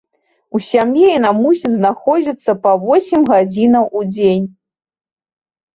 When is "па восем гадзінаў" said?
2.65-3.85